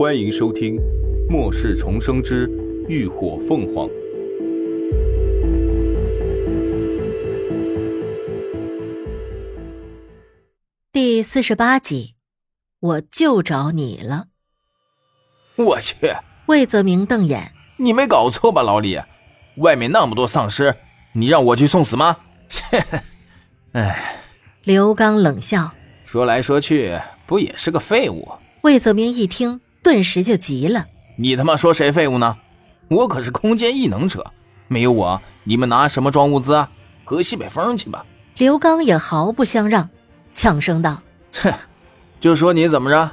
[0.00, 0.76] 欢迎收听
[1.28, 2.48] 《末世重生之
[2.88, 3.86] 浴火凤凰》
[10.90, 12.14] 第四十八集。
[12.80, 14.28] 我就找你了！
[15.56, 15.94] 我去！
[16.46, 18.98] 魏泽明瞪眼：“你没搞错吧，老李？
[19.58, 20.74] 外面那么多丧尸，
[21.12, 22.16] 你让我去送死吗？”
[22.48, 22.82] 切！
[23.72, 24.16] 哎。
[24.64, 25.72] 刘刚冷笑
[26.06, 28.26] ：“说来说去，不也是个废物？”
[28.64, 32.36] 魏泽明一听，顿时就急了：“你他妈说谁废物呢？
[32.88, 34.24] 我可是空间异能者，
[34.68, 36.70] 没有我，你们拿什么装物资啊？
[37.04, 38.04] 喝西北风去吧！”
[38.36, 39.88] 刘刚也毫不相让，
[40.34, 41.00] 呛声道
[41.42, 41.52] ：“哼！”
[42.20, 43.10] 就说你怎么着？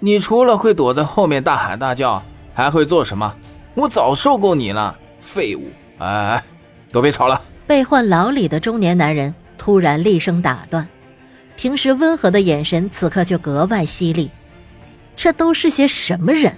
[0.00, 3.34] 你除了会躲在后面大喊大叫，还会做什么？
[3.74, 5.62] 我早受够你了，废物！
[5.98, 6.44] 哎哎，
[6.92, 7.40] 都别吵了。
[7.66, 10.86] 被唤老李的中年男人突然厉声打断，
[11.56, 14.30] 平时温和的眼神此刻就格外犀利。
[15.24, 16.54] 这都是些什么人？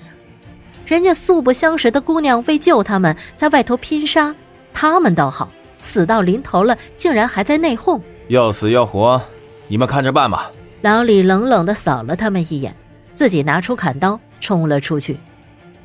[0.87, 4.35] 人家素不相识的姑娘为救他们在外头拼杀，
[4.74, 8.01] 他们倒好，死到临头了竟然还在内讧。
[8.26, 9.23] 要死要活，
[9.68, 10.51] 你们看着办吧。
[10.80, 12.74] 老李冷冷的扫了他们一眼，
[13.15, 15.16] 自己拿出砍刀冲了出去。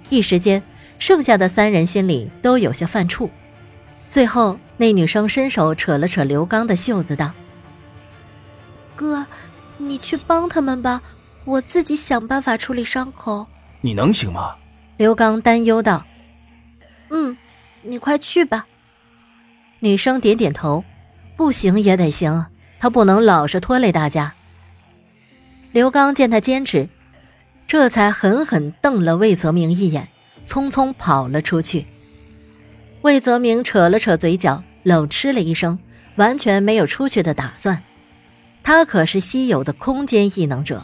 [0.09, 0.63] 一时间，
[0.97, 3.30] 剩下的三人心里都有些犯怵。
[4.08, 7.31] 最后，那女生伸手扯了扯刘刚的袖子，道
[8.97, 9.23] ：“哥，
[9.78, 11.00] 你去帮他们吧，
[11.45, 13.47] 我自己想办法处理伤口。”
[13.81, 14.56] 你能行吗？
[14.97, 16.06] 刘刚担忧道。
[17.09, 17.36] “嗯，
[17.81, 18.67] 你快去吧。”
[19.80, 20.84] 女生点点头
[21.36, 22.45] ：“不行也得行，
[22.80, 24.34] 她不能老是拖累大家。”
[25.72, 26.88] 刘刚见她坚持，
[27.66, 30.09] 这才狠狠瞪了魏泽明一眼，
[30.45, 31.88] 匆匆跑了出去。
[33.02, 35.80] 魏泽明扯了扯嘴角，冷嗤了一声，
[36.17, 37.81] 完全没有出去的打算。
[38.62, 40.84] 他可是稀有的空间异能者，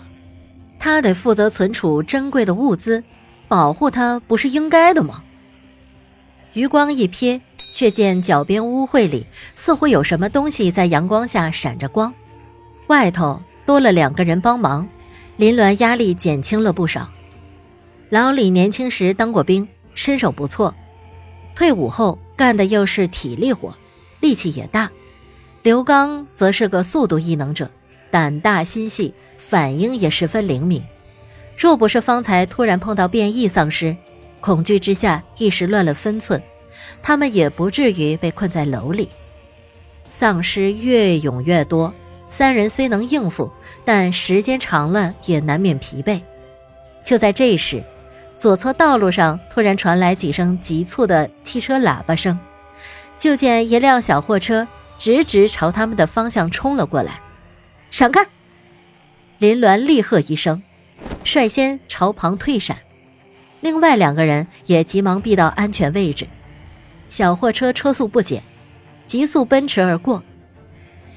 [0.80, 3.04] 他得负责存储珍贵的物资，
[3.48, 5.24] 保护他不是应该的吗？
[6.54, 7.42] 余光一瞥，
[7.74, 9.26] 却见脚边污秽里
[9.56, 12.14] 似乎有什么东西在阳光下闪着光，
[12.88, 13.42] 外头。
[13.66, 14.88] 多了两个人帮忙，
[15.36, 17.10] 林鸾压力减轻了不少。
[18.08, 20.74] 老李年轻时当过兵，身手不错，
[21.54, 23.78] 退伍后干的又是体力活，
[24.22, 24.90] 力气也大。
[25.64, 27.70] 刘刚则是个速度异能者，
[28.12, 30.84] 胆大心细，反应也十分灵敏。
[31.58, 33.96] 若不是方才突然碰到变异丧尸，
[34.42, 36.42] 恐惧之下一时乱了分寸，
[37.02, 39.10] 他们也不至于被困在楼里。
[40.08, 41.94] 丧尸越涌越多。
[42.30, 43.50] 三人虽能应付，
[43.86, 46.22] 但时间长了也难免疲惫。
[47.04, 47.82] 就在这时，
[48.38, 52.38] 左侧道路上突然传来几声急促的汽车喇叭声，
[53.18, 57.22] 就见一辆小货车直直朝他们的方向冲了过来。
[57.90, 58.26] 闪开！
[59.40, 60.62] 林鸾厉喝一声，
[61.24, 62.78] 率先朝旁退闪。
[63.62, 66.28] 另外两个人也急忙避到安全位置。
[67.10, 68.44] 小货车车速不减，
[69.06, 70.22] 急速奔驰而过。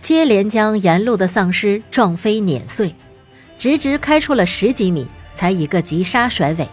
[0.00, 2.94] 接连将沿路的丧尸撞飞碾碎，
[3.58, 6.66] 直直开出了十几米，才一个急刹甩尾，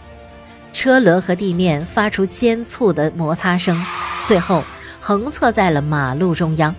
[0.71, 3.83] 车轮和地面发出尖促的摩擦声，
[4.25, 4.63] 最后
[5.01, 6.73] 横侧在了马路中央。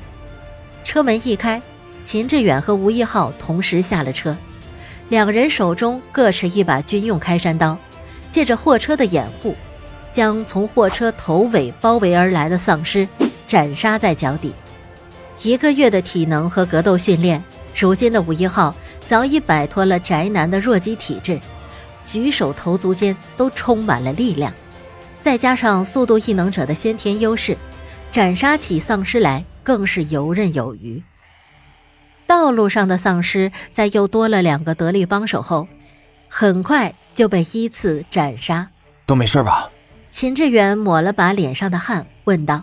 [0.84, 1.60] 车门一开，
[2.08, 4.34] 秦志远和吴一浩同时下了车，
[5.10, 7.76] 两人手中各持一把军用开山刀，
[8.30, 9.54] 借着货车的掩护，
[10.10, 13.06] 将从货车头尾包围而来的丧尸
[13.46, 14.54] 斩杀在脚底。
[15.42, 17.44] 一个月的体能和格斗训练，
[17.78, 21.38] 如今的吴一浩早已摆脱了宅男的弱鸡体质，
[22.06, 24.50] 举手投足间都充满了力量，
[25.20, 27.54] 再加上速度异能者的先天优势，
[28.10, 31.02] 斩杀起丧尸来更是游刃有余。
[32.28, 35.66] 道路上的丧尸在又多了两个得力帮手后，
[36.28, 38.68] 很快就被依次斩杀。
[39.06, 39.70] 都没事吧？
[40.10, 42.62] 秦志远抹了把脸上的汗，问道。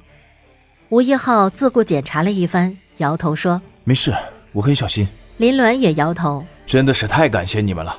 [0.89, 4.13] 吴一浩自顾检查了一番，摇头说：“没事，
[4.51, 7.97] 我很小心。”林鸾也摇头：“真的是太感谢你们了，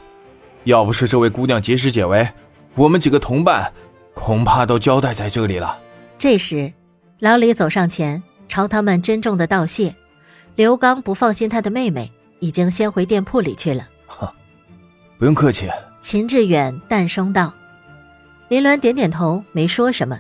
[0.65, 2.29] 要不是这位姑娘及时解围，
[2.77, 3.73] 我们几个同伴
[4.15, 5.77] 恐怕都交代在这里了。”
[6.17, 6.73] 这时，
[7.19, 9.93] 老李走上前，朝他们郑重的道谢。
[10.57, 12.11] 刘刚不放心他的妹妹，
[12.41, 13.87] 已经先回店铺里去了。
[14.07, 14.33] 哈，
[15.19, 15.69] 不用客气。
[16.01, 17.53] 秦志远淡声道。
[18.49, 20.19] 林鸾点点头，没说什么，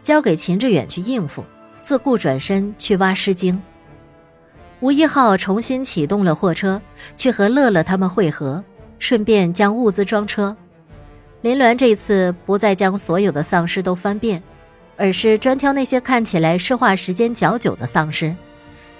[0.00, 1.44] 交给秦志远去应付。
[1.82, 3.60] 自顾转身去挖尸精。
[4.78, 6.80] 吴一浩重新启动了货车，
[7.16, 8.62] 去和乐乐他们会合，
[9.00, 10.56] 顺便将物资装车。
[11.40, 14.40] 林鸾这次不再将所有的丧尸都翻遍，
[14.96, 18.32] 而是专挑那些看起来尸化时间较久的丧尸，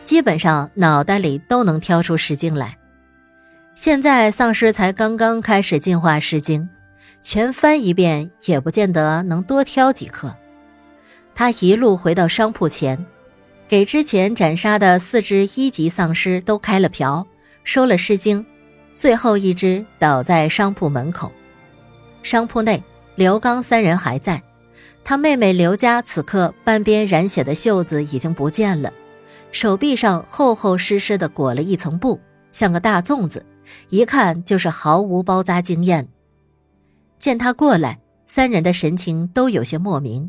[0.05, 2.77] 基本上脑袋里都能挑出尸精来。
[3.75, 6.69] 现在丧尸才刚刚开始进化尸精，
[7.23, 10.35] 全翻一遍也不见得能多挑几颗。
[11.35, 13.03] 他一路回到商铺前，
[13.67, 17.27] 给之前斩杀的四只一级丧尸都开了瓢，
[17.65, 18.45] 收了尸精，
[18.93, 21.33] 最后一只倒在商铺门口。
[22.23, 22.83] 商铺内，
[23.15, 24.43] 刘刚三人还在，
[25.03, 28.93] 他妹妹刘佳此刻半边染血的袖子已经不见了，
[29.53, 32.19] 手臂上厚厚实实的裹了一层布，
[32.51, 33.45] 像个大粽子，
[33.91, 36.09] 一看就是毫无包扎经验。
[37.19, 40.29] 见他过来，三人的神情都有些莫名。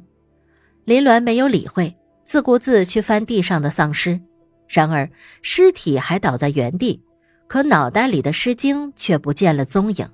[0.84, 4.20] 林鸾没有理会，自顾自去翻地上的丧尸。
[4.68, 5.10] 然而
[5.42, 7.02] 尸体还倒在原地，
[7.48, 10.08] 可脑袋里的尸精却不见了踪影。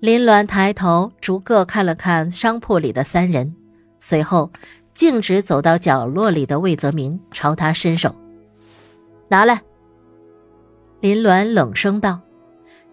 [0.00, 3.54] 林鸾抬头逐个看了看商铺里的三人，
[3.98, 4.50] 随后
[4.96, 8.16] 径直走到角落里的魏泽明，朝他伸手
[9.28, 9.60] ：“拿来。”
[11.00, 12.18] 林鸾冷声道：“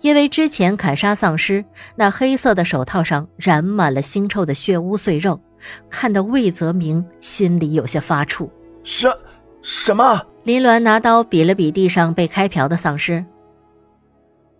[0.01, 1.63] 因为之前砍杀丧尸，
[1.95, 5.39] 那黑色的手套上染满了腥臭的血污碎肉。”
[5.89, 8.49] 看得魏泽明心里有些发怵。
[8.83, 9.09] 什
[9.61, 10.21] 什么？
[10.43, 13.23] 林鸾拿刀比了比地上被开瓢的丧尸，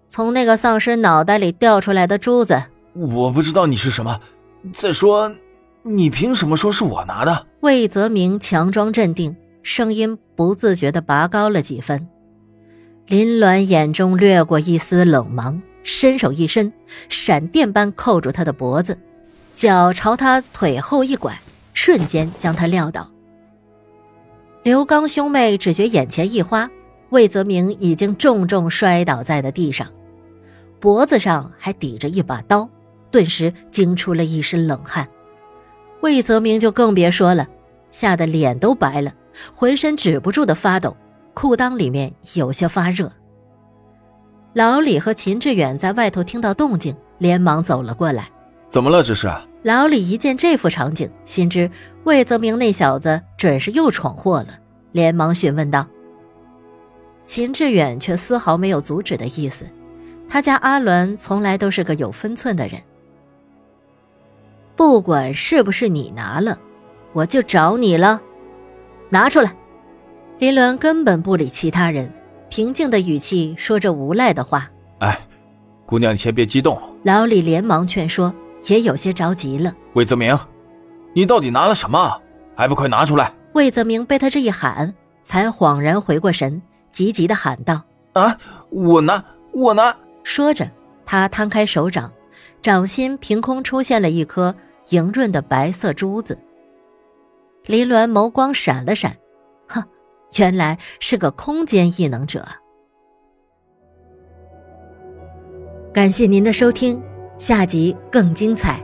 [0.07, 2.63] 从那个丧尸脑袋里掉出来的珠子。
[2.93, 4.17] 我不知道你是什么。
[4.71, 5.29] 再说，
[5.85, 7.45] 你凭什么说是我拿的？
[7.59, 12.07] 魏泽明强装镇定，声音不自觉地拔高了几分。
[13.07, 16.71] 林鸾眼中掠过一丝冷芒，伸手一伸，
[17.09, 18.97] 闪电般扣住他的脖子。
[19.55, 21.37] 脚朝他腿后一拐，
[21.73, 23.11] 瞬间将他撂倒。
[24.63, 26.69] 刘刚兄妹只觉眼前一花，
[27.09, 29.85] 魏泽明已经重重摔倒在了地上，
[30.79, 32.69] 脖子上还抵着一把刀，
[33.11, 35.05] 顿时惊出了一身冷汗。
[36.03, 37.47] 魏泽明就更别说了，
[37.89, 39.13] 吓得脸都白了，
[39.55, 40.97] 浑身止不住的发抖，
[41.33, 43.09] 裤裆里面有些发热。
[44.51, 48.29] 老李和秦志远在外头听到动静，连忙走了过来。
[48.67, 49.01] 怎么了？
[49.01, 51.71] 这是老李一见这副场景，心知
[52.03, 54.59] 魏泽明那小子准是又闯祸了，
[54.91, 55.87] 连忙询问道。
[57.23, 59.65] 秦志远却丝毫没有阻止的意思，
[60.27, 62.81] 他家阿伦从来都是个有分寸的人。
[64.75, 66.57] 不管是不是你拿了，
[67.13, 68.21] 我就找你了，
[69.09, 69.55] 拿出来！
[70.39, 72.11] 林鸾根本不理其他人，
[72.49, 74.69] 平静的语气说着无赖的话。
[74.99, 75.19] 哎，
[75.85, 76.79] 姑娘，你先别激动。
[77.03, 78.33] 老李连忙劝说。
[78.67, 79.75] 也有些着急了。
[79.91, 80.39] 魏泽明，
[81.13, 82.21] 你到底拿了什么？
[82.55, 83.33] 还不快拿出来！
[83.51, 87.81] 魏泽明被他这一喊，才恍然回过神，急急的喊道
[88.13, 88.37] ：“啊，
[88.69, 89.21] 我拿，
[89.51, 89.93] 我拿！”
[90.23, 90.65] 说着，
[91.05, 92.09] 他摊开手掌，
[92.63, 94.55] 掌心凭空出现了一颗
[94.89, 96.39] 莹润的白色珠子。
[97.65, 99.15] 林鸾眸光闪了闪，
[99.67, 99.83] 哼，
[100.37, 102.47] 原来是个空间异能者。
[105.93, 106.99] 感谢您的收听。
[107.37, 108.81] 下集更精彩。